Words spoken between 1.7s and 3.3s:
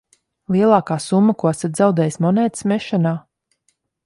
zaudējis monētas mešanā?